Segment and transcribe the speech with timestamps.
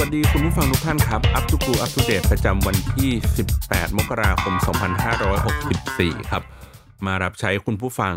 [0.00, 3.10] วัสดีคุณผู้ฟังทุกท่านครับ อัปทูกูอัปทูเดตประจำวันที่
[3.52, 4.54] 18 มกราคม
[5.42, 6.42] 2564 ครับ
[7.06, 8.14] มารับใช้คุณผู้ฟัง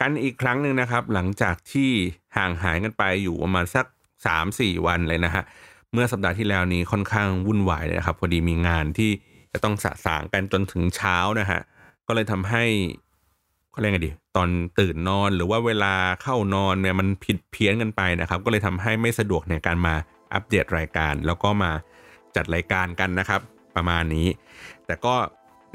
[0.00, 1.90] กันอีกครั้งหนึ่งนะครับ หลังจากที่
[2.36, 3.86] ห่างหายกันไปอยู่ประมาณสัก
[4.36, 5.42] 3-4 วันเลยนะฮะ
[5.92, 9.10] เมื่อสัปดาห์ที่แล้วนี้ค่อนข้างวุ่นวายนะครับ พอดีมีงานที่
[9.52, 11.60] จะต้องสะสางกันจนถึงเช้านะฮะ
[12.06, 12.64] ก็เลยทำให้
[13.70, 19.96] เขาเรียกไงดี ตอนตื่นนอนหรือว่าเวลาเข้านอนเนี่ยมันผิดเพี้ยนกันไปนะครับ ก็เลยทำให้ไม่สะดวกในการมา
[20.32, 21.70] อัปเดตรายการ แล้วก็มา
[22.36, 23.40] จัดรายการกันนะครับ
[23.76, 24.26] ประมาณนี้
[24.86, 25.14] แต่ก็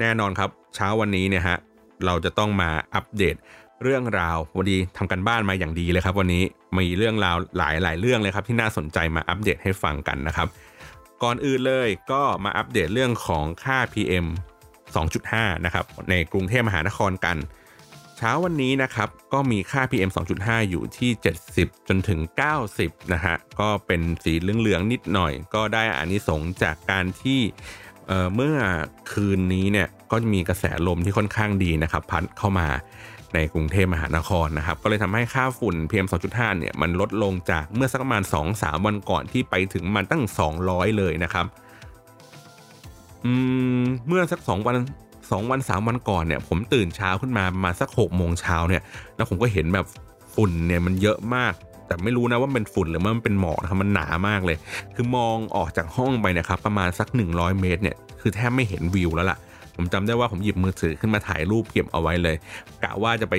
[0.00, 1.58] แน่นอนครับเช้าวันนี้เนี่ยฮะ
[2.06, 3.36] เราจะต้องมาอัปเดต
[3.82, 6.42] เรื่องราววันดีทำกันบ้านมาอย่างดีเลยครับ วันนี้
[6.76, 10.48] มีเรื่องราวหลายหลายเรื่องเลยครับ ที่น่าสนใจมาอัปเดตให้ฟังกันนะครับ
[11.22, 14.26] ก่อนอื่นเลยก็มาอัปเดตเรื่องของค่า PM
[14.94, 17.36] 2.5 นะครับในกรุงเทพมหานครกัน
[18.22, 21.10] เช้าวันนี้นะครับ ก็มีค่า PM 2.5 อยู่ที่
[21.50, 22.20] 70 จนถึง
[22.66, 27.40] 90 นะฮะ ก็เป็นสีเหลืองๆนิดหน่อย ก็ได้อานิสงส์จากการที่
[28.08, 28.56] เเมื่อ
[29.12, 32.68] คืนนี้เนี่ยก็มีกระแสลมที่ค่อนข้างดีนะครับ พัดเข้ามา
[33.34, 38.22] ในกรุงเทพมหานครนะครับ ก็เลยทำให้ค่าฝุ่น PM 2.5 เนี่ยมันลดลงจากเมื่อสักประมาณ
[38.54, 40.22] 2-3 วันก่อนที่ไปถึงมันตั้ง
[40.60, 41.46] 200 เลยนะครับ
[43.24, 43.32] อื
[43.80, 44.76] ม เมื่อสัก 2 วัน
[45.30, 48.82] 2 วัน 3 วันก่อนเนี่ยผมตื่นเช้าขึ้นมาประมาณสัก6โมงเช้าเนี่ย
[49.16, 49.86] แล้วผมก็เห็นแบบ
[50.34, 51.52] ฝุ่นเนี่ยมันเยอะมาก
[51.86, 54.56] แต่ไม่รู้นะว่าเป็นฝุ่นหรือว่ามันเป็นหมอกนะครับมันหนามากเลย
[54.94, 59.38] คือมองออกจากห้องไปนะครับประมาณสัก 100 เมตรเนี่ยคือแทบไม่เห็นวิวแล้วล่ะ
[59.76, 62.36] ผมจำได้ว่าผมหยิบมือถือขึ้นมาถ่ายรูปเก็บเอาไว้เลย
[62.82, 63.34] กะว่าจะไป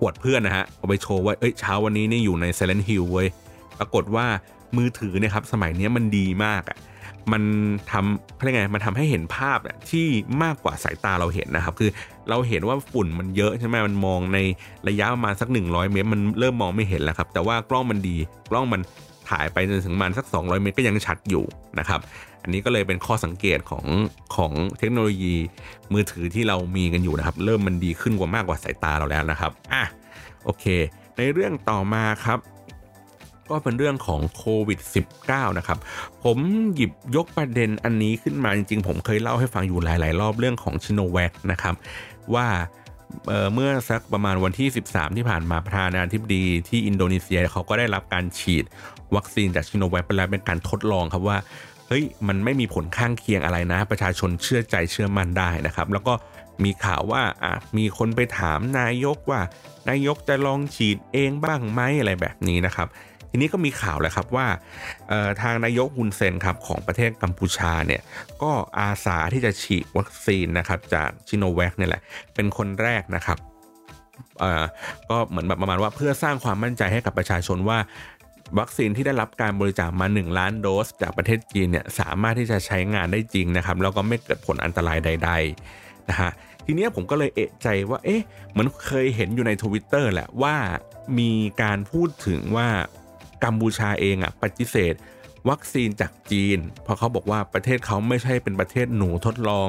[0.00, 3.28] อวดเพื่อนนะฮะเอาไปโชว์ว่าเอ้ยเช้าวันนี้นี่อยู่ใน Silent Hill เว้ย
[3.78, 4.26] ปรากฏว่า
[4.76, 6.76] มือถือเนี่ยครับสมัยนี้มันดีมากอะ่ะ
[7.32, 7.42] มัน
[7.92, 9.58] ทำอะไรไงมันทำให้เห็นภาพ
[9.90, 10.06] ที่
[10.42, 11.90] มากกว่าสายตาเราเห็นนะครับ คือ
[12.30, 14.38] เราเห็นว่าฝุ่นมันเยอะใช่ไหมมันมองใน
[14.88, 18.16] ระยะประมาณสัก 100 เมตร มันเริ่มมองไม่เห็นแล้วครับ แต่ว่ากล้องมันดี
[18.50, 18.80] กล้องมัน
[19.30, 21.44] ถ่ายไปจนถึงมันสัก 200 เมตรก็ยังชัดอยู่
[21.78, 22.00] นะครับ
[22.42, 23.84] อันนี้ก็เลยเป็นข้อสังเกตของ
[24.36, 25.34] ของเทคโนโลยี
[25.92, 29.84] มือถือที่เรามีกันอยู่นะครับ เริ่มมันดีขึ้นกว่ามากกว่าสายตาเราแล้วนะครับ อะ
[30.44, 30.64] โอเค
[31.16, 32.38] ในเรื่องต่อมาครับ
[33.50, 34.80] ก็เป็นเรื่องของโควิด
[35.20, 35.78] -19 นะครับ
[36.24, 36.38] ผม
[36.74, 41.74] หยิบยกประเด็นอันนี้ขึ้นมาจริงๆ ผมเคยเล่าให้ฟังอยู่หลาย ๆ รอบเรื่องของชิโนแวคนะครับ
[42.34, 42.46] ว่า
[43.26, 48.64] เเมื่อสักประมาณวันที่ 13 ที่ผ่านมาประธานาธิบดีที่อินโดนีเซียเขาก็ได้รับการฉีด
[49.14, 51.38] วัคซีนจากชิโนแวคไปแล้วเป็นการทดลองครับว่า
[51.88, 56.14] เฮ้ยมันไม่มีผลข้างเคียงอะไรนะ ประชาชนเชื่อใจเชื่อมั่นได้นะครับ แล้วก็
[56.64, 59.40] มีข่าวว่าอะมีคนไปถามนายกว่า
[59.88, 62.88] นายกจะลองฉีดเองบ้างไหมอะไรแบบนี้นะครับ
[63.30, 64.46] ทีนี้ก็มีข่าวแหละครับว่า
[65.42, 68.02] ทางนายกฮุนเซนครับของประเทศกัมพูชาเนี่ย
[68.42, 72.02] ก็อาสาที่จะฉีดวัคซีนนะครับจากชิโนแวคเนี่ยแหละ
[72.34, 73.38] เป็นคนแรกนะครับ
[75.10, 77.78] ก็เหมือนแบบประมาณว่าเพื่อสร้างความมั่นใจให้กับประชาชนว่า
[78.58, 85.30] วัคซีนที่ได้รับการบริจาคมา 1 ล้านโดส จากประเทศจีนเนี่ยสามารถที่จะใช้งานได้จริงนะครับแล้วก็ไม่เกิดผลอันตรายใด
[85.70, 86.30] ๆนะฮะ
[86.66, 90.56] ทีนี้ผมก็เลยเอะใจว่าเอ๊ะเหมือนเคยเห็นอยู่ในทวิตเตอร์แหละว่า
[91.18, 91.32] มี
[91.62, 92.68] การพูดถึงว่า
[93.44, 94.94] กัมพูชาเองอะปฏิเสธ
[95.48, 99.68] วัคซีนจากจีน เพราะเขาบอกว่าประเทศเขาไม่ใช่เป็นประเทศหนูทดลอง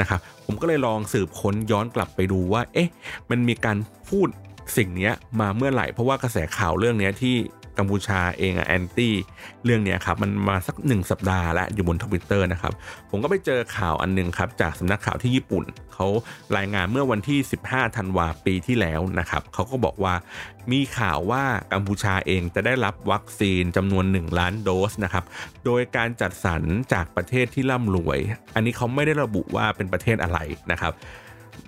[0.00, 2.90] นะครับผมก็เลยลองสืบค้นย้อนกลับไปดูว่า เอ๊ะ
[3.30, 3.78] มันมีการ
[4.08, 4.28] พูด
[4.76, 5.10] สิ่งนี้
[5.40, 7.36] มาเมื่อไหร่ เพราะว่ากระแสข่าวเรื่องนี้ที่
[7.78, 9.14] กัมพูชาเองอะ anti
[9.64, 12.72] เรื่องนี้ครับมันมาสักหนึ่งสัปดาห์แล้วอยู่บนทวิตเตอร์นะครับ
[13.10, 15.64] ผมก็ไปเจอข่าวอันนึงครับจากสำนักข่าวที่ญี่ปุ่น
[15.94, 16.06] เขา
[16.56, 20.14] รายงานเมื่อวันที่ 15 ธันวาปีที่แล้วนะครับเขาก็บอกว่า
[20.72, 25.24] มีข่าวว่ากัมพูชาเองจะได้รับวัคซีนจำนวน 1 ล้านโดสนะครับ
[25.64, 28.18] โดยการจัดสรรจากประเทศที่ร่ำรวย
[28.54, 30.38] อันนี้เขาไม่ได้ระบุว่าเป็นประเทศอะไร
[30.72, 30.94] นะครับ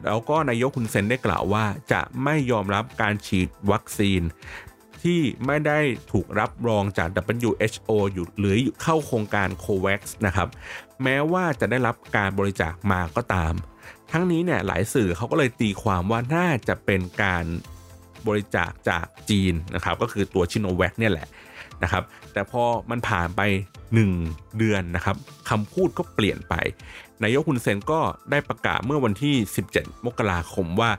[0.07, 4.23] แล้วก็นายกคุณเซนได้กล่าวว่าจะไม่ยอมรับการฉีดวัคซีน
[5.03, 5.79] ที่ไม่ได้
[6.13, 7.09] ถูกรับรองจาก
[7.47, 10.49] WHO อยู่หรือเข้าโครงการ COVAX นะครับ
[11.03, 13.55] แม้ว่าจะได้รับการบริจาคมาก็ตาม
[14.13, 17.45] ทั้งนี้เนี่ยหลายสื่อเขาก็เลยตีความว่าน่าจะเป็นการ
[18.27, 21.29] บริจาคจากจีนนะครับก็คือตัวชิโนแวคเนี่ยแหละ
[21.83, 22.03] นะครับ
[22.33, 23.41] แต่พอมันผ่านไป
[23.95, 25.17] 1 เดือนนะครับ
[25.51, 26.55] คำพูดก็เปลี่ยนไป
[27.23, 28.01] นายกคุณเซนก็
[28.31, 29.35] ได้ประกาศเมื่อวันที่
[29.73, 30.91] 17 มกราคมว่า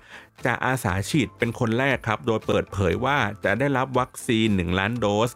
[0.45, 5.31] จะอาสาฉีดเป็นคนแรกครับ โดยเปิดเผยว่าจะได้รับวัคซีน 1 ล้านโดส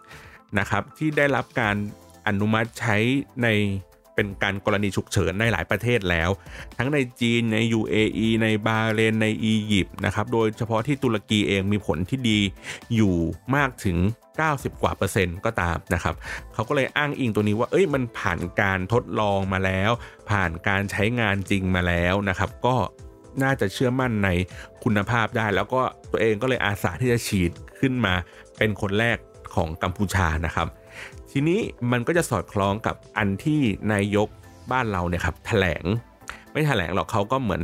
[0.60, 1.76] นะครับที่ได้รับการ
[2.28, 2.98] อนุมัติใช้
[3.44, 3.48] ใน
[4.22, 6.30] เป็นการกรณีฉุกเฉินในหลายประเทศแล้ว
[6.78, 12.40] ทั้งในจีนใน UAE ในบาเรนในอียิปต์นะครับโดยเฉพาะที่ตุรกีเองมีผลที่ดี
[12.96, 13.16] อยู่
[13.56, 13.98] มากถึง
[14.40, 16.16] 90 กว่าเปอร์เซ็นต์ก็ตามนะครับ
[16.54, 19.92] เขาก็เลยอ้างอิงตัวนี้ว่าเอ้ยมันผ่านการทดลองมาแล้ว
[20.30, 22.76] ผ่านการใช้งานจริงมาแล้วนะครับ ก็
[23.44, 24.30] น่าจะเชื่อมั่นใน
[24.84, 25.82] คุณภาพได้ แล้วก็
[26.12, 28.14] ตัวเองก็เลยอาสาที่จะฉีดขึ้นมา
[28.58, 29.18] เป็นคนแรก
[29.56, 30.68] ของกัมพูชานะครับ
[31.32, 31.60] ทีนี้
[31.92, 33.62] มันก็จะสอดคล้องกับอันที่
[33.94, 34.28] นายก
[34.72, 35.84] บ้านเราเนี่ยครับแถลง
[36.52, 37.62] ไม่แถลงหรอกเขาก็เหมือน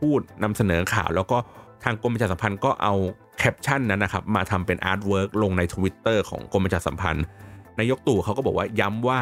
[0.00, 1.38] พูดนำเสนอข่าว แล้วก็
[1.84, 2.94] ทางกรมประชาสัมพันธ์ก็เอา
[3.38, 7.24] แคปชั่นนั้นนะครับมาทำเป็น artwork ลงใน Twitter ของกรมประชาสัมพันธ์
[7.78, 9.20] นายกตู่เขาก็บอกว่าย้ำว่า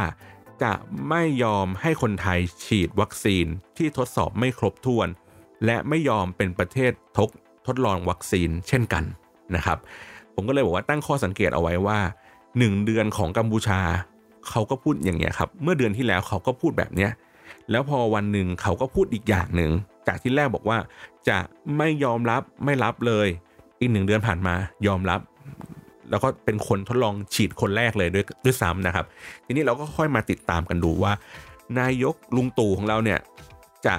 [0.63, 0.73] จะ
[1.09, 3.47] ไม่ยอมให้คนไทยฉีดวัคซีน
[3.77, 5.09] ที่ทดสอบไม่ครบถ้วน
[5.65, 7.31] และไม่ยอมเป็นประเทศทก
[7.67, 9.05] ทดลองวัคซีนเช่นกัน
[9.57, 9.79] นะครับ
[10.35, 11.99] ผมก็เลยบอกว่าตั้งข้อสังเกตเอาไว้ว่า
[12.59, 13.81] 1 เดือนของกัมพูชา
[14.51, 17.11] เขาก็พูดอย่างเงี้ยครับ เมื่อเดือนที่แล้วเขาก็พูดแบบเนี้ย
[17.71, 19.71] แล้วพอวันหนึ่งเขาก็พูดอีกอย่างหนึ่ง
[20.07, 20.79] จากที่แรกบอกว่า
[21.29, 21.39] จะ
[21.79, 23.29] ไม่ยอมรับไม่รับเลย
[23.81, 24.55] อีกหนึ่งเดือนผ่านมา
[24.87, 25.21] ยอมรับ
[26.11, 29.05] แล้วก็เป็นคนทดลองฉีดคนแรกเลยด้วยด้วยซ้ำนะครับ
[29.47, 31.13] ทีนี้เราก็ค่อยมาติดตามกันดูว่า
[31.81, 33.21] นายกลุงตู่ของเราเนี่ย
[33.87, 33.95] จะ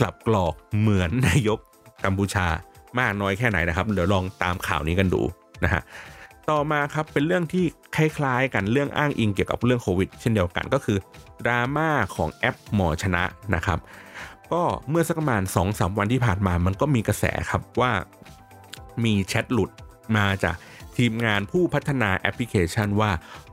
[0.00, 1.58] กลับกรอกเหมือนนายก
[2.04, 2.46] กัมพูชา
[2.98, 5.22] มากน้อยแค่ไหนนะครับ เดี๋ยวลองตามข่าวนี้กันดู
[5.64, 5.82] นะฮะ
[6.50, 7.64] ต่อมาครับเป็นเรื่องที่
[7.96, 10.98] คล้ายๆกันเรื่องอ้างอิงเกี่ยวกับเรื่องโควิดเช่นเดียวกันก็คือ
[11.46, 13.24] ดราม่าของแอปหมอชนะ
[13.54, 13.78] นะครับ
[14.52, 17.92] ก็เมื่อสักประมาณ2อสวันที่ผ่านมามันก็มีกระแสครับว่า
[19.04, 19.70] มีแชทหลุด
[20.16, 20.56] มาจาก
[20.96, 23.10] ทีมงานผู้พัฒนาแอปพลิเคชันว่า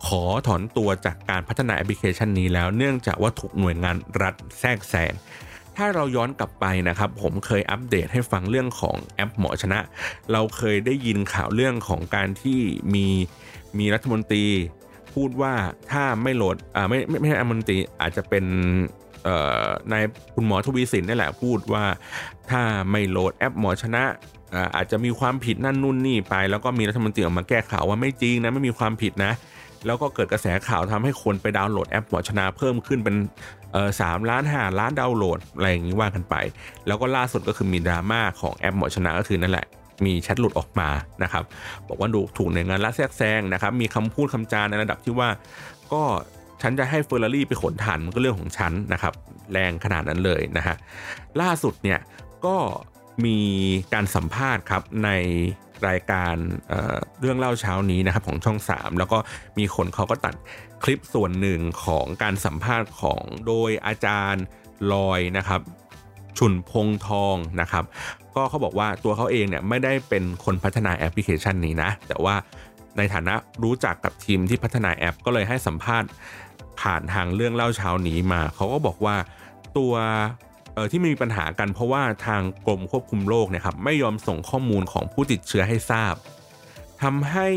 [0.08, 5.14] ขอถอนตัวจากการพัฒนาแอปพลิเคชันนี้แล้วเนื่องจากว่าถูกหน่วยงานรัฐแทรกแซง
[5.80, 9.80] ถ้าเราย้อนกลับไปนะครับ ผมเคยอัปเดตให้ฟังเรื่องของแอปหมอชนะ
[10.32, 12.60] เราเคยได้ยินข่าวเรื่องของการที่
[12.94, 13.08] มี
[13.80, 14.46] มีรัฐมนตรี
[15.14, 15.54] พูดว่า
[15.92, 18.46] ถ้าไม่โหลดอ่าไม่ไม่ไม่ใช่รัฐมนตรีอาจจะเป็น
[19.92, 20.04] นาย
[20.36, 21.86] คุณหมอทวีสินนี่แหละพูดว่า
[22.50, 22.62] ถ้า
[22.92, 24.04] ไม่โหลดแอปหมอชนะ
[24.76, 29.34] อาจจะมีความผิดนั่นนู่นนี่ไป แล้วก็มีรัฐมนตรีออกมาแก้ข่าวว่าไม่จริงนะไม่มีความผิดนะ
[29.86, 33.16] แล้วก็เกิดกระแสข่าวทำให้คนไปดาวน์โหลดแอปหมอชนะเพิ่มขึ้นเป็น
[34.02, 36.36] สามล้านห้าล้านดาวน์โหลดอะไรอย่างนี้ว่ากันไป
[36.88, 39.66] แล้วก็ล่าสุดก็คือมีดราม่าของแอปหมอชนะก็คือนั่นแหละ
[40.06, 40.90] มีแชทหลุดออกมา
[41.24, 41.44] นะครับ
[41.88, 45.30] บอกว่าดูถูกหน่วยงานละแทรกแซงนะครับ มีคำพูดคำจาในระดับที่ว่า
[45.94, 46.02] ก็
[46.62, 49.14] ฉันจะให้เฟอร์รารี่ไปขนถ่านมันก็เรื่องของฉันนะครับ
[49.52, 50.76] แรงขนาดนั้นเลยนะฮะ
[51.42, 52.00] ล่าสุดเนี่ย
[52.46, 52.56] ก็
[53.26, 53.38] มี
[53.94, 55.10] การสัมภาษณ์ครับใน
[55.90, 56.36] รายการ
[56.70, 59.18] เเรื่องเล่าเช้านี้นะครับของช่อง 3 แล้วก็
[59.58, 60.36] มีคนเขาก็ตัด
[60.84, 64.44] คลิปส่วนหนึ่งของการสัมภาษณ์ของโดยอาจารย์
[64.94, 65.62] ลอยนะครับ
[66.38, 67.84] ชุนพงทองนะครับ
[68.36, 72.36] ก็เขาบอกว่าตัวเขาเองเนี่ยไม่ได้เป็นคนพัฒนาแอปพลิเคชันนี้นะ แต่ว่า
[72.98, 76.10] ในฐานะรู้จักกับทีมที่พัฒนาแอป ก็เลยให้สัมภาษณ์
[76.82, 79.16] ผ่านทางเรื่องเล่าเช้านี้มา เขาก็บอกว่า
[79.78, 79.94] ตัว
[80.92, 86.16] ที่มีปัญหากันเพราะว่าทางกรมควบคุมโรคเนี่ยครับไม่ยอมส่งข้อมูลของผู้ติดเชื้อให้ทราบ
[87.02, 87.48] ทำให้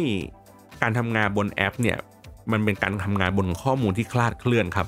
[0.83, 1.99] การทำงานบนแอปเนี่ย
[2.53, 4.87] มันเป็นการทำงานบนข้อมูลที่คลาดเคลื่อนครับ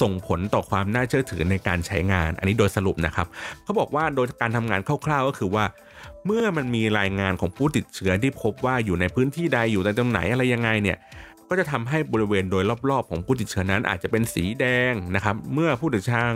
[0.00, 3.26] ส่งผลต่อความน่าเชื่อถือในการใช้งาน อันนี้โดยสรุปนะครับ
[3.62, 5.64] เขาบอกว่าโดยการทำงานคร่าวๆก็คือว่า
[6.26, 10.98] เมื่อมันมีรายงานของผู้ติดเชื้อที่พบว่าอยู่ในพื้นที่ใดอยู่ในตรงไหนอะไรยังไงเนี่ย
[11.50, 16.26] ก็จะทำให้บริเวณโดยรอบๆ ของผู้ติดเชื้อนั้นอาจจะเป็นสีแดงนะครับเมื่อผู้ติดเชื้อ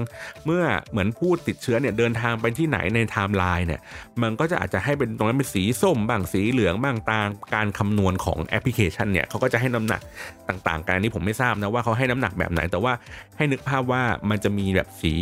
[0.46, 3.80] เมื่อเหมือนผู้ติดเชื้อเนี่ยเดินทางไปที่ไหนในไทม์ไลน์เนี่ย
[4.22, 10.00] มันก็จะอาจจะให้เป็นตรงนั้นเป็นสีส้มบ้างสีเหลืองบ้างตามการคำนวณของแอปพลิเคชันเนี่ยเขาก็จะให้น้ำหนัก
[10.48, 12.92] ต่างๆ กันนี้ผมไม่ทราบนะว่าเขาให้น้ำหนักแบบไหน แต่ว่า
[13.36, 15.14] ให้นึกภาพว่ามันจะมีแบบสี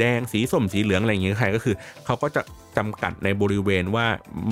[0.00, 1.74] แดงสีส้มสีเหลืองอะไรอย่างเงี้ยใครก็คือ
[2.06, 2.42] เขาก็จะ
[2.76, 4.06] จำกัดในบริเวณว่า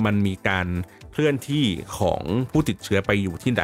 [0.05, 0.67] มันมีการ
[1.11, 1.65] เคลื่อนที่
[1.97, 3.63] ของผู้ติดเชื้อไปอยู่ที่ใด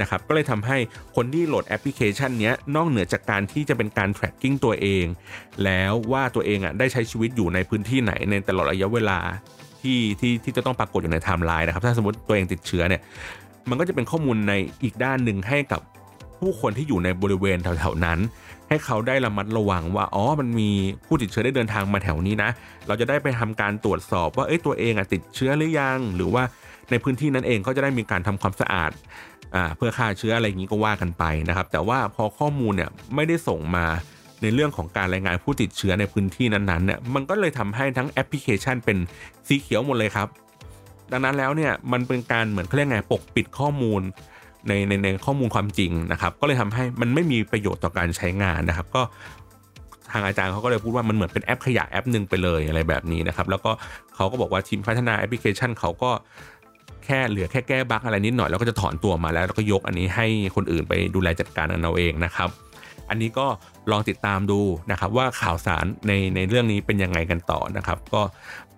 [0.00, 0.76] นะครับก็เลยทำให้
[1.16, 5.04] คนที่โหลดแอปพลิเคชันนี้นอกเหนือจากการที่จะเป็นการ tracking ตัวเอง
[5.64, 9.18] แล้วว่าตัวเองอะได้ใช้ชีวิตอยู่ในพื้นที่ไหนในตลอดระยะเวลา
[9.82, 13.02] ที่ที่ที่จะต้องปรากฏอยู่ในไทม์ไลน์นะครับถ้าสมมติตัวเองติดเชื้อเนี่ย
[13.68, 14.52] มันก็จะเป็นข้อมูลใน
[14.82, 15.80] อีกด้านหนึ่งให้กับ
[16.40, 18.18] ผู้คนที่อยู่ในบริเวณแถวๆนั้น
[18.68, 20.70] ให้เขาได้ระมัดระวังว่าอ๋อมันมี
[21.06, 22.50] ผู้ติดเชื้อได้เดินทางมาแถวนี้นะ
[22.86, 26.42] เราจะได้ไปทำการตรวจสอบว่าเอ้ยตัวเองอะติดเชื้อหรือยัง หรือว่า
[26.90, 28.90] ในพื้นที่นั้นเองก็จะได้มีการทำความสะอาด
[29.76, 33.86] เพื่อฆ่าเชื้ออะไรอย่างนี้ก็ว่ากันไปนะครับ แต่ว่าพอข้อมูลเนี่ยไม่ได้ส่งมา
[34.42, 38.98] ในเรื่องของการรายงานผู้ติดเชื้อในพื้นที่นั้นๆเนี่ยมันก็เลยทำให้ทั้งแอปพลิเคชันเป็น
[39.48, 40.28] สีเขียวหมดเลยครับ
[41.12, 44.02] ดังนั้นแล้วเนี่ยมันเป็นการเหมือนเขาเรียกไงปกปิดข้อมูล
[44.68, 49.02] ในในในข้อมูลความจริงนะครับ ก็เลยทำให้มันไม่มีประโยชน์ต่อการใช้งานนะครับ ก็
[50.12, 53.70] ทางอาจารย์เขาก็เลยพูดว่ามันเหมือนเป็นแอปขยะแอปหนึ่งไปเลยอะไรแบบนี้นะครับ แล้วก็
[54.14, 56.10] เขาก็บอกว่าทีมพัฒนาแอปพลิเคชันเขาก็
[57.08, 62.48] แค่เหลือแค่แก้บั๊กอะไรนิดหน่อยแล้วก็จะถอนตัวมาแล้วแล้วก็ยกอันนี้ให้คนอื่นไปดูแลจัดการเอาเองนะครับ
[63.10, 63.46] อันนี้ก็
[63.90, 64.60] ลองติดตามดู
[64.90, 68.22] นะครับว่าข่าวสารในในเรื่องนี้เป็นยังไงกันต่อนะครับ ก็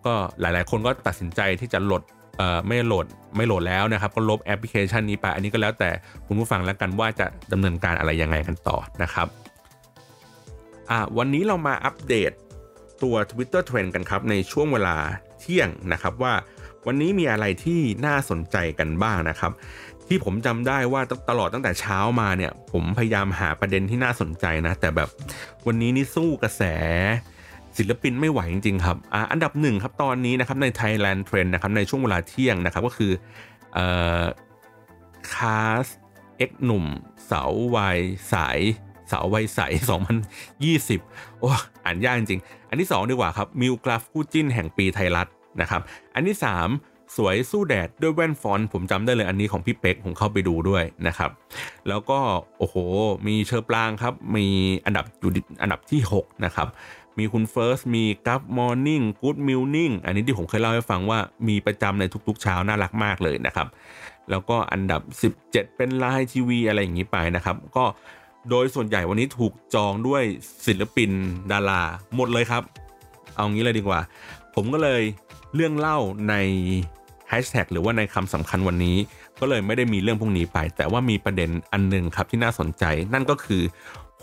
[0.06, 2.02] ก็หลายๆ คนก็ตัดสินใจที่จะลด
[2.38, 3.06] เอ่อไม่โหลด
[3.36, 5.90] ไม่โหลดแล้วนะครับก็ลบแอปพลิเคชันนี้ไป อันนี้ก็แล้วแต่
[6.26, 9.28] คุณผู้ฟังแล้วกันว่าจะดำเนินการอะไรยังไงกันต่อนะครับ
[10.90, 12.32] อ่าวันนี้เรามาอัปเดต
[13.02, 14.96] ตัว Twitter Trend กันครับในช่วงเวลา
[15.40, 16.32] เที่ยงนะครับว่า
[16.86, 19.52] วันนี้มีอะไรที่น่าสนใจกันบ้างนะครับ
[20.06, 25.08] ที่ผมจำได้ว่าตลอดตั้งแต่เช้ามาเนี่ย ผมพยายามหาประเด็นที่น่าสนใจนะ แต่แบบ
[25.66, 26.62] วันนี้นี่สู้กระแส
[27.76, 33.12] ศิลปินไม่ไหวจริงๆครับออันดับหนึ่งครับตอนนี้นะครับใน Thailand Trend นะครับในช่วงเวลาเที่ยงนะครับก็คือ
[33.76, 33.78] อ
[35.34, 35.86] คาส
[36.36, 36.84] เอ็กหนุ่ม
[37.26, 37.42] เสา
[37.76, 37.98] วัย
[38.32, 38.60] สาย
[39.10, 39.60] สาววัยใส
[40.30, 41.50] 2020 โอ้
[41.84, 45.28] อ่านยากจริง อันที่ 2 ดีกว่าครับ มิวกราฟคู่จิ้นแห่งปีไทยรัฐ
[45.60, 45.80] นะครับ
[46.14, 46.36] อันที่
[46.76, 51.30] 3 สวยสู้แดดด้วยแว่นฟอนต์ผมจำได้เลยอันนี้ของพี่เป็กผมเข้าไปดูด้วยนะครับ
[51.88, 52.18] แล้วก็
[52.58, 52.76] โอ้โห
[53.26, 54.46] มีเชอร์ปลางครับ มี
[54.86, 55.30] อันดับอยู่
[55.62, 56.68] อันดับที่ 6 นะครับ
[57.18, 63.68] มีคุณเฟิร์สมีกัฟมอร์นิ่งกู๊ดมิลนิ่งอันนี้ที่ผมเคยเล่าให้ฟังว่ามีประจำในทุกๆเช้าน่ารักมากเลยนะครับ
[64.30, 65.00] แล้วก็อันดับ
[65.50, 67.84] 17 เป็นไลน์ทีวีอะไรอย่างนี้ไปนะครับ ก็
[68.50, 70.22] โดยส่วนใหญ่วันนี้ถูกจองด้วย
[70.66, 71.10] ศิลปิน
[71.52, 71.82] ดารา
[72.16, 72.62] หมดเลยครับ
[73.36, 74.00] เอางี้เลยดีกว่า
[74.54, 75.02] ผมก็เลย
[75.54, 76.34] เรื่องเล่าใน
[77.28, 78.96] แฮชแท็กหรือว่าในคำสำคัญวันนี้
[79.40, 83.62] ก็เลยไม่ได้มีเรื่องพวกนี้ไป แต่ว่ามีประเด็นอันหนึ่งครับที่น่าสนใจ นั่นก็คือ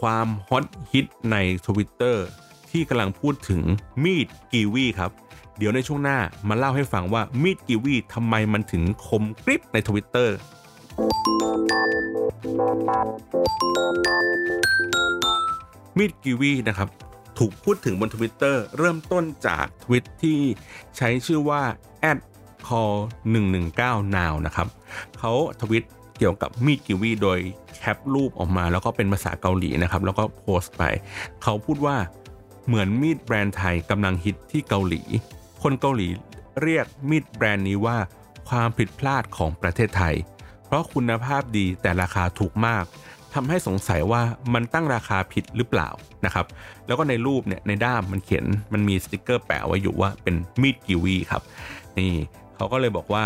[0.01, 2.17] ความฮอตฮิตใน Twitter
[2.71, 3.61] ที่กำลังพูดถึง
[4.03, 5.11] มีดกีวีครับ
[5.57, 6.17] เดี๋ยวในช่วงหน้า
[6.49, 10.29] มาเล่าให้ฟังว่ามีดกีวีทำไมมันถึงคมกริบใน Twitter
[15.97, 16.87] มีดกีวีนะครับ
[17.37, 20.39] ถูกพูดถึงบน Twitter เริ่มต้นจากทวิตที่
[20.97, 21.63] ใช้ชื่อว่า
[22.67, 22.97] call
[23.55, 24.67] 119 now นะครับ
[25.19, 25.85] เขาทวิต
[26.17, 27.39] เกี่ยวกับมีดกีวีโดย
[27.75, 30.83] แคปรูปออกมา แล้วก็เป็นภาษาเกาหลีนะครับ แล้วก็โพสต์ไป
[31.43, 31.97] เขาพูดว่า
[32.67, 35.01] เหมือนมีดแบรนด์ไทยกำลังฮิตที่เกาหลี
[35.63, 36.07] คนเกาหลี
[36.61, 37.97] เรียกมีดแบรนด์นี้ว่า
[38.49, 40.15] ความผิดพลาดของประเทศไทย
[40.65, 42.85] เพราะคุณภาพดีแต่ราคาถูกมาก
[43.35, 44.21] ทำให้สงสัยว่า
[44.53, 45.89] มันตั้งราคาผิดหรือเปล่า
[46.25, 46.45] นะครับ
[46.87, 51.41] แล้วก็ในรูปเนี่ยในด้ามมันเขียนมันมีสติกเกอร์แปะไว้อยู่ว่าเป็นมีดกิวีครับ
[51.97, 52.11] นี่
[52.55, 53.25] เขาก็เลยบอกว่า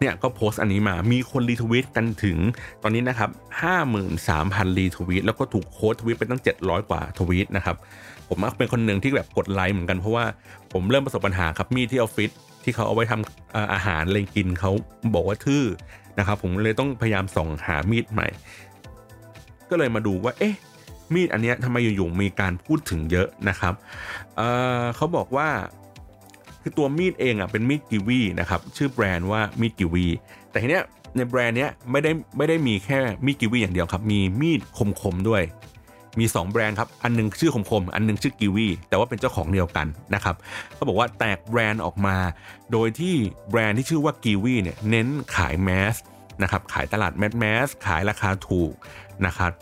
[0.00, 2.38] เนี่ยก็โพสต์อันนี้มา มีคนรีทวิตกันถึง
[2.82, 3.30] ตอนนี้นะครับ
[4.04, 7.76] 53,000 รีทวิตแล้วก็ถูกโค้ดทวิตไปตั้ง 700 กว่าทวิตนะครับ
[8.28, 10.24] ผมเป็นคนหนึ่งที่แบบกดไลค์เหมือนกันเพราะว่า
[10.72, 12.30] ผมเริ่มประสบปัญหาครับมีดที่ออฟฟิศ
[12.64, 14.70] ที่เขาเอาไว้ทำอาอาหารอะไรกินเขา
[15.14, 15.64] บอกว่าทื่อ
[16.18, 18.28] นะครับผมเลยต้องพยายามส่องหามีดใหม่
[19.70, 20.56] ก็เลยมาดูว่าเอ๊ะ
[21.14, 23.74] มีดอันเนี้ยทำไมอยู่ๆมีการพูดถึงเยอะนะครับ
[24.36, 25.48] เเขาบอกว่า
[26.62, 30.06] คือตัวมีดเองอะเป็นมีดกีวีนะครับชื่อแบรนด์ว่ามีดกีวี
[30.50, 30.84] แต่ทีเนี้ย
[31.16, 34.60] ในแบรนด์เนี้ยไม่ได้ไม่ได้มีแค่มีดกีวีอย่างเดียวครับ มีมีด
[35.02, 35.42] คมๆด้วย
[36.18, 40.34] มี 2 แบรนด์ครับ อันหนึ่งชื่อคมๆ อันหนึ่งชื่อกีวีแต่ว่าเป็นเจ้าของเดียวกันนะครับ
[40.74, 42.16] เขาบอกว่าแตกแบรนด์ออกมา
[42.72, 43.14] โดยที่
[43.50, 45.96] แบรนด์ที่ชื่อว่ากีวีเนี่ยเน้นขาย mass
[46.42, 48.72] นะครับขายตลาด mass mass ขายราคาถูก
[49.26, 49.52] นะครับ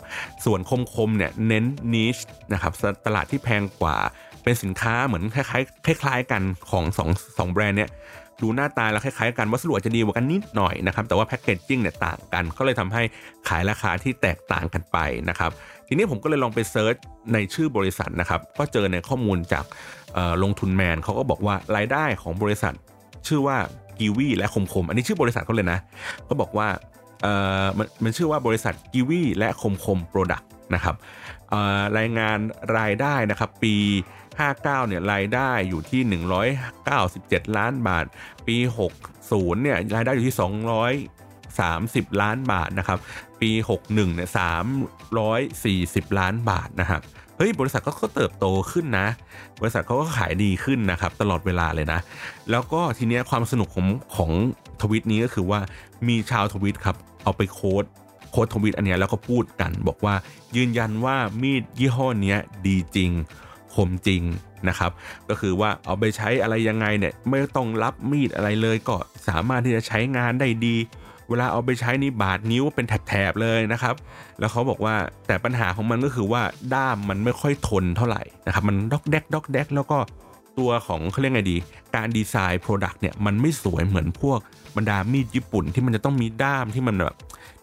[0.45, 0.59] ส่วน
[0.95, 2.17] คมๆเนี่ยเน้น niche
[2.53, 2.71] นะครับ
[3.05, 3.97] ตลาดที่แพงกว่า
[4.43, 7.89] เป็นสินค้าเหมือนคล้ายๆคล้ายๆกันของสองสองแบรนด์เนี่ย
[8.41, 13.01] ดูหน้าตาแล้วคล้ายๆกันวัสดุอาจจะดีกว่ากันนิดหน่อยนะครับแต่ว่า packaging เนี่ยต่างกันก็เลยทำให้
[13.47, 14.97] ขายราคาที่แตกต่างกันไป
[15.29, 15.51] นะครับ
[15.87, 16.95] ทีนี้ผมก็เลยลองไป search
[17.33, 19.65] ในชื่อบริษัทนะครับ ก็เจอในข้อมูลจาก
[20.43, 22.73] ลงทุนแมนเขาก็บอกว่ารายได้ของบริษัท
[23.27, 23.57] ชื่อว่า
[23.99, 25.79] กีวีและคมคม อันนี้ชื่อบริษัทเขาเลยนะ
[26.25, 26.67] เขาบอกว่า
[27.77, 30.95] มันมันชื่อว่าบริษัทกีวีและคมคมโปรดักต์นะครับ
[31.97, 32.37] รายงาน
[32.77, 33.75] รายได้นะครับปี
[34.25, 36.01] 59 เนี่ยรายได้อยู่ที่
[36.79, 38.05] 197 ล้านบาท
[38.47, 38.57] ปี
[39.09, 40.35] 60 เนี่ยรายได้อยู่ที่
[42.09, 42.99] 230 ล้านบาทนะครับ
[43.41, 44.29] ปี 61เนี่ย
[46.05, 47.01] 340 ล้านบาทนะครับ
[47.37, 49.07] เฮ้ยบริษัทก็เติบโตขึ้นนะ
[49.61, 51.99] บริษัทเขาก็ขายดีขึ้นนะครับ ตลอดเวลาเลยนะ
[52.51, 54.31] แล้วก็ทีเนี้ยความสนุกของของ
[54.81, 55.59] ทวิตนี้ก็คือว่า
[56.07, 57.85] มีชาวทวิตครับ เอาไปโค้ด
[58.31, 60.15] โค้ดทวิตอันเนี้ยแล้วก็พูดกัน บอกว่า
[60.55, 63.11] ยืนยันว่ามีดยี่ห้อเนี้ยดีจริง
[63.75, 64.23] คมจริง
[64.69, 64.91] นะครับ
[65.29, 68.95] ก็คือว่าเอาไปใช้อะไรยังไงเนี่ยไม่ต้องรับมีดอะไรเลยก็
[69.27, 70.75] สามารถที่จะใช้งานได้ดี
[71.29, 73.95] เวลาเอาไปใช้นี่บาดนิ้วเป็นแถบๆเลยนะครับ
[74.39, 74.95] แล้วเขาบอกว่า
[75.27, 76.41] แต่ปัญหาของมันก็คือว่า
[76.73, 79.97] ด้ามมันไม่ค่อยทนเท่าไหร่นะครับ มันดอกแดกดอกแดกแล้วก็
[80.59, 81.57] ตัวของเขาเรียกไงดี
[81.95, 84.39] การดีไซน์ product เนี่ยมันไม่สวยเหมือนพวก
[84.75, 87.17] บรรดามีดญี่ปุ่นที่มันจะต้องมีด้ามที่มันแบบ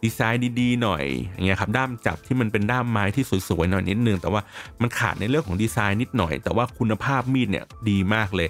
[0.05, 4.41] ดีไซน์ดีๆหน่อยอย่างเงี้ยครับด้ามจับที่มันเป็นด้ามไม้ที่สวยๆหน่อยนิดนึงแต่ว่า
[4.81, 8.49] มันขาดในเรื่องของดีไซน์นิดหน่อย แต่ว่าคุณภาพมีดเนี่ยดีมากเลย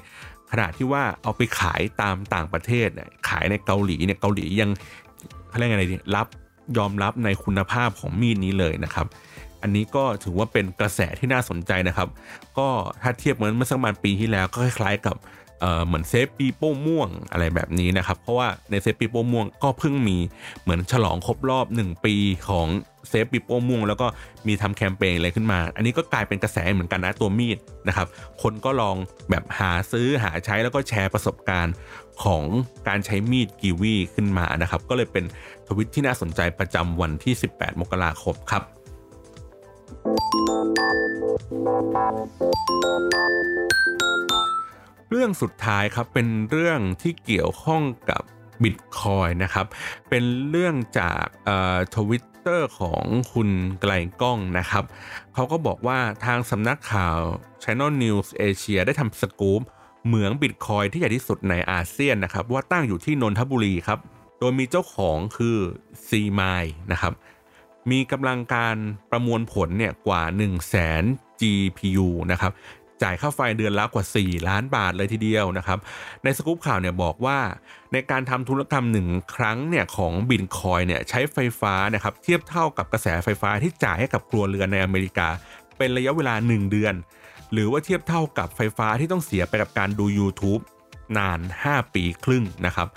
[0.52, 4.71] ขนาดที่ว่าเอาไปขายตามต่างประเทศเนี่ยขายในเกาหลีเนี่ยเกาหลียัง
[5.49, 6.26] เขาเรียกไงดีรับ
[6.78, 9.06] ยอมรับในคุณภาพของมีดนี้เลยนะครับ
[9.62, 12.09] อันนี้ก็ถือว่าเป็นกระแสที่น่าสนใจนะครับ
[12.59, 12.68] ก็
[13.02, 15.16] ถ้าเทียบเหมือนเมื่อสักประมาณปีที่แล้วก็คล้ายๆกับ
[15.87, 20.18] เหมือน save ปีโป้ม่วงอะไรแบบนี้นะครับ เพราะว่าใน save ปีโป้ม่วงก็เพิ่งมี
[20.62, 22.14] เหมือนฉลองครบรอบ 1 ปี
[22.49, 22.66] ของ
[23.08, 24.06] save ปีโป้ม่วงแล้วก็
[24.47, 28.06] มีทำแคมเปญอะไรขึ้นมา อันนี้ก็กลายเป็นกระแสเหมือนกันนะตัวมีดนะครับ
[28.42, 28.97] คนก็ลอง
[29.30, 31.75] แบบหาซื้อหาใช้แล้วก็แชร์ประสบการณ์
[32.25, 32.44] ของ
[32.88, 35.25] การใช้มีดกีวีขึ้นมานะครับ ก็เลยเป็น
[35.68, 38.62] ทวิตที่น่าสนใจประจำวันที่ 18 มกราคมครับ
[45.11, 48.23] เรื่องสุดท้ายครับเป็นเรื่องที่เกี่ยวข้องกับ
[48.62, 49.66] บิตคอยนะครับ
[50.11, 51.25] เป็นเรื่องจาก
[51.94, 53.49] ทวิต เตอร์ของคุณ
[53.82, 54.84] ไกลก้องนะครับ
[55.34, 57.18] เขาก็บอกว่าทางสำนักข่าว
[57.62, 59.62] Channel News Asia ได้ทำสกู๊ป
[60.06, 63.99] เหมืองบิตคอยที่ใหญ่ที่สุดในอาเซียนนะครับ ว่าตั้งอยู่ที่นนทบุรีครับ
[64.38, 65.58] โดยมีเจ้าของคือ
[66.06, 66.40] ซีไม
[66.92, 67.12] นะครับ
[67.90, 68.76] มีกำลังการ
[69.11, 71.02] ประมวลผลเนี่ยกว่า 1 0 0 0 0แสน
[71.40, 72.52] GPU นะครับ
[73.02, 75.78] จ่ายค่าไฟเดือนละกว่า 4 ล้านบาทเลยทีเดียวนะครับ
[76.25, 77.38] ในสกู๊ปข่าวเนี่ยบอกว่า
[77.92, 85.28] ในการทำธุรกรรมหนึ่งครั้งเนี่ยของบิตคอยเนี่ยใช้ไฟฟ้านะครับเทียบเท่ากับกระแสไฟฟ้าที่จ่ายให้กับครัวเรือนในอเมริกา
[85.78, 86.94] เป็นระยะเวลา 1 เดือน
[87.52, 90.62] หรือว่าเทียบเท่ากับไฟฟ้าที่ต้องเสียไปกับการดู YouTube
[91.18, 92.88] นาน 5 ปีครึ่งนะครับ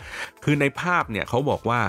[0.44, 1.80] คือในภาพเนี่ยเขาบอกว่า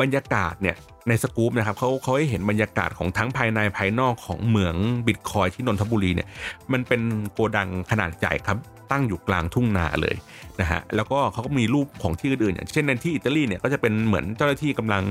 [0.00, 0.76] บรรยากาศเนี่ย
[1.08, 6.28] ในสกู๊ปนะครับเขาเขาให้เห็นบรรยากาศของทั้งภายในภายนอกของเหมืองบิตคอยที่นนทบุรีเนี่ย
[6.72, 7.00] มันเป็น
[7.32, 8.58] โกดังขนาดใหญ่ครับ
[8.90, 10.16] ตั้งอยู่กลางทุ่งนาเลย
[10.60, 15.02] นะฮะแล้วก็เขาก็มีรูปของที่อื่นๆอย่างเช่นในที่อิตาลีเนี่ยก็จะเป็นเหมือนเจ้าหน้าที่กำลัง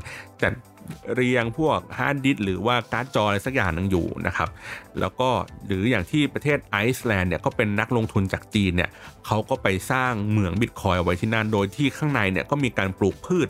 [0.44, 0.54] จัด
[1.16, 4.50] เรียงพวก hard disk หรือว่าการ์ดจออะไรสักอย่างหนึ่งอยู่นะครับ
[5.00, 5.30] แล้วก็
[5.68, 8.90] หรืออย่างที่ประเทศไอซ์แลนด์เนี่ยก็เป็นนักลงทุนจากจีนเนี่ย
[9.26, 13.48] เขาก็ไปสร้างเหมืองบิตคอยไว้ที่นั่นโดยที่ข้างในเนี่ยก็มีการปลูกพืช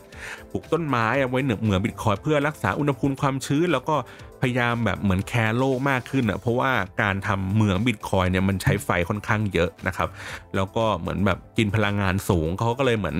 [0.50, 3.96] ปลูกต้นไม้เอาไว้เหนือเหมืองบิตคอยเพื่อรักษาอุณหภูมิความชื้น แล้วก็
[4.40, 6.70] พยายามแบบเหมือนแคร์โลกมากขึ้นอะเพราะว่า
[7.02, 10.08] การทำเหมืองบิตคอยเนี่ยมันใช้ไฟค่อนข้างเยอะนะครับ
[10.54, 13.16] แล้วก็เหมือนแบบกินพลังงานสูงเขาก็เลยเหมือน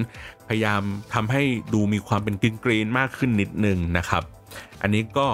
[0.49, 0.82] พยายาม
[1.14, 1.42] ทำให้
[1.75, 4.22] ดูมีความเป็น green green มากขึ้นนิดนึงนะครับ
[4.83, 5.26] อันนี้ก็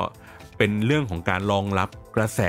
[0.58, 2.40] เป็นเรื่องของการรองรับกระแส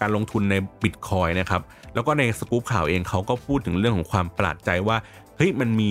[0.00, 1.62] การลงทุนในบิตคอยนะครับ
[1.94, 4.96] แล้วก็ในสกู๊ปข่าวเองเขาก็พูดถึงเรื่องของความประหลาดใจว่า
[5.36, 5.90] เฮ้ยมันมี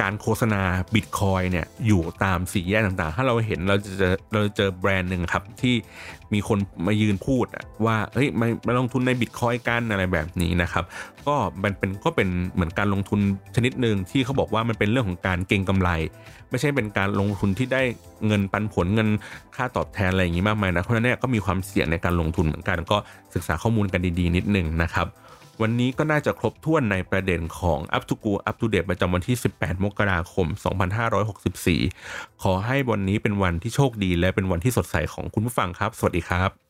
[0.00, 0.62] การโฆษณา
[0.94, 5.74] บิตคอยเนี่ยอยู่ตามสี่แยกต่างๆ ถ้าเราเห็นเราจะเจอเราเจอแบรนด์หนึ่งครับที่
[6.32, 7.46] มีคนมายืนพูด
[7.86, 10.84] ว่าเฮ้ยมามาลงทุนในบิตคอยกันอะไรแบบนี้นะครับ
[11.26, 13.20] ก็มันเป็นก็เป็นเหมือนการลงทุน
[13.56, 15.90] ชนิดหนึ่งที่เขาบอกว่ามันเป็นเรื่องของการเก็งกำไร
[16.50, 17.82] ไม่ใช่เป็นการลงทุนที่ได้
[18.26, 19.08] เงินปันผลเงิน
[19.56, 22.96] ค่าตอบแทนอะไรอย่างนี้มากมายนะเพราะฉะนั้นก็มีความเสี่ยงในการลงทุนเหมือนกันก็
[23.34, 25.06] ศึกษาข้อมูลกันดีๆ นิดหนึ่งนะครับ
[25.62, 30.46] วันนี้ก็น่าจะครบถ้วนในประเด็นของ Up to Go Up to Date ประจำวันที่ 18 มกราคม
[31.64, 36.63] 2564 ขอให้วันนี้เป็นวันที่โชคดีและเป็นวันที่สดใสของคุณผู้ฟังครับ สวัสดีครับ